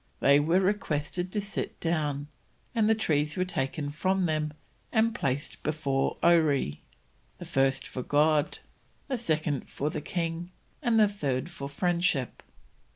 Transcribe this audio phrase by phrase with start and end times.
[0.19, 2.27] They were requested to sit down,
[2.73, 4.53] and the trees were taken from them
[4.91, 6.79] and placed before Oree,
[7.37, 8.57] the first for God,
[9.09, 10.49] the second for the king,
[10.81, 12.41] and the third for Friendship.